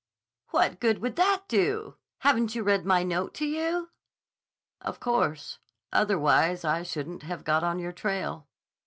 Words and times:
"What 0.49 0.79
good 0.79 0.97
would 0.97 1.15
that 1.17 1.43
do? 1.47 1.95
Haven't 2.21 2.55
you 2.55 2.63
read 2.63 2.87
my 2.87 3.03
note 3.03 3.35
to 3.35 3.45
you?" 3.45 3.91
"Of 4.81 4.99
course. 4.99 5.59
Otherwise 5.93 6.65
I 6.65 6.81
shouldn't 6.81 7.21
have 7.21 7.43
got 7.43 7.63
on 7.63 7.77
your 7.77 7.91
trail." 7.93 8.47